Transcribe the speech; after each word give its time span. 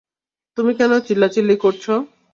তুমি 0.57 0.71
কেন 0.79 0.91
চিল্লাচিল্লি 1.07 1.55
করছ? 1.63 1.85